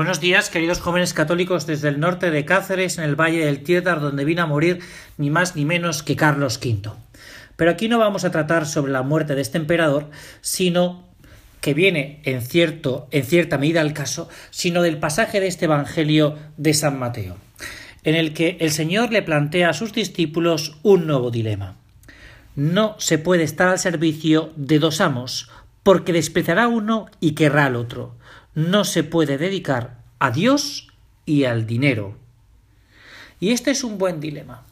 [0.00, 4.00] Buenos días, queridos jóvenes católicos desde el norte de Cáceres, en el Valle del Tiedar,
[4.00, 4.78] donde vino a morir
[5.18, 6.90] ni más ni menos que Carlos V.
[7.56, 10.08] Pero aquí no vamos a tratar sobre la muerte de este emperador,
[10.40, 11.06] sino
[11.60, 16.38] que viene en, cierto, en cierta medida al caso, sino del pasaje de este Evangelio
[16.56, 17.36] de San Mateo,
[18.02, 21.76] en el que el Señor le plantea a sus discípulos un nuevo dilema.
[22.56, 25.50] No se puede estar al servicio de dos amos,
[25.82, 28.14] porque despreciará uno y querrá al otro
[28.54, 30.88] no se puede dedicar a Dios
[31.26, 32.16] y al dinero.
[33.38, 34.64] Y este es un buen dilema,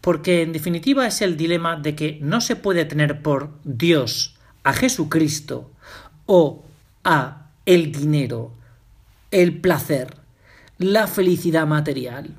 [0.00, 4.72] porque en definitiva es el dilema de que no se puede tener por Dios a
[4.72, 5.70] Jesucristo
[6.26, 6.64] o
[7.04, 8.52] a el dinero,
[9.30, 10.16] el placer,
[10.78, 12.36] la felicidad material.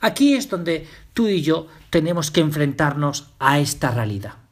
[0.00, 4.43] Aquí es donde tú y yo tenemos que enfrentarnos a esta realidad.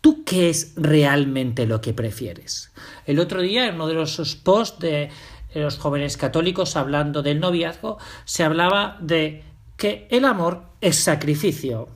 [0.00, 2.70] ¿Tú qué es realmente lo que prefieres?
[3.04, 5.10] El otro día, en uno de los posts de
[5.54, 9.42] los jóvenes católicos hablando del noviazgo, se hablaba de
[9.76, 11.88] que el amor es sacrificio,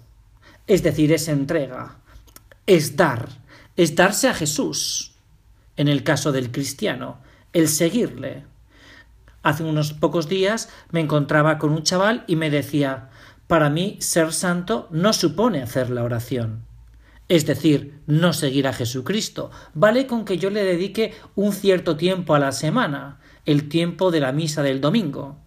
[0.67, 1.99] es decir, es entrega,
[2.67, 3.29] es dar,
[3.77, 5.13] es darse a Jesús,
[5.77, 7.19] en el caso del cristiano,
[7.53, 8.45] el seguirle.
[9.43, 13.11] Hace unos pocos días me encontraba con un chaval y me decía,
[13.47, 16.72] para mí ser santo no supone hacer la oración
[17.33, 19.51] es decir, no seguir a Jesucristo.
[19.73, 24.21] Vale con que yo le dedique un cierto tiempo a la semana, el tiempo de
[24.21, 25.39] la misa del domingo.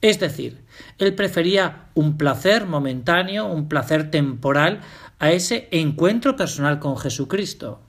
[0.00, 0.64] Es decir,
[0.98, 4.80] él prefería un placer momentáneo, un placer temporal,
[5.20, 7.80] a ese encuentro personal con Jesucristo.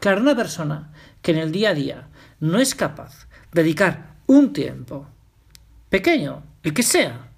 [0.00, 2.08] Claro, una persona que en el día a día
[2.40, 5.06] no es capaz de dedicar un tiempo,
[5.90, 7.28] pequeño, el que sea,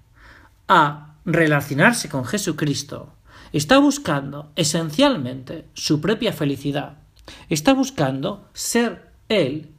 [0.69, 3.13] a relacionarse con Jesucristo,
[3.53, 6.99] Está buscando esencialmente su propia felicidad.
[7.49, 9.71] Está buscando ser Él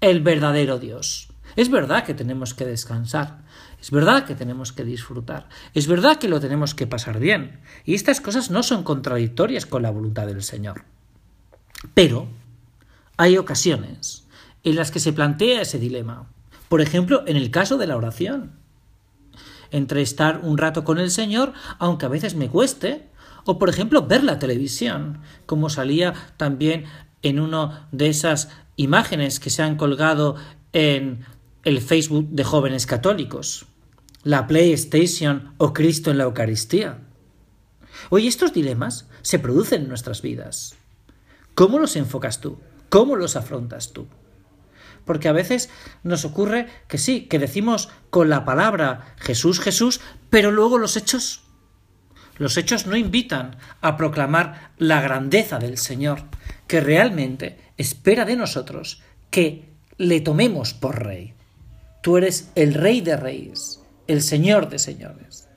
[0.00, 1.28] el verdadero Dios.
[1.56, 3.42] Es verdad que tenemos que descansar,
[3.80, 7.94] es verdad que tenemos que disfrutar, es verdad que lo tenemos que pasar bien, y
[7.94, 10.84] estas cosas no son contradictorias con la voluntad del Señor.
[11.92, 12.28] Pero
[13.18, 14.26] hay ocasiones
[14.64, 16.26] en las que se plantea ese dilema.
[16.68, 18.52] Por ejemplo, en el caso de la oración
[19.72, 23.08] entre estar un rato con el Señor, aunque a veces me cueste,
[23.44, 26.84] o por ejemplo ver la televisión, como salía también
[27.22, 30.36] en una de esas imágenes que se han colgado
[30.72, 31.24] en
[31.64, 33.66] el Facebook de jóvenes católicos,
[34.22, 37.00] la PlayStation o Cristo en la Eucaristía.
[38.10, 40.76] Hoy estos dilemas se producen en nuestras vidas.
[41.54, 42.58] ¿Cómo los enfocas tú?
[42.88, 44.06] ¿Cómo los afrontas tú?
[45.04, 45.70] Porque a veces
[46.02, 51.42] nos ocurre que sí, que decimos con la palabra Jesús, Jesús, pero luego los hechos.
[52.38, 56.24] Los hechos no invitan a proclamar la grandeza del Señor,
[56.66, 59.68] que realmente espera de nosotros que
[59.98, 61.34] le tomemos por rey.
[62.02, 65.48] Tú eres el rey de reyes, el Señor de señores.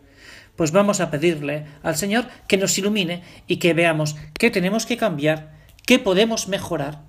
[0.56, 4.98] Pues vamos a pedirle al Señor que nos ilumine y que veamos qué tenemos que
[4.98, 5.54] cambiar,
[5.86, 7.02] qué podemos mejorar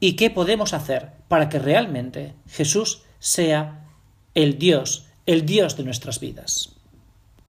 [0.00, 3.86] y qué podemos hacer para que realmente Jesús sea
[4.34, 6.77] el Dios, el Dios de nuestras vidas.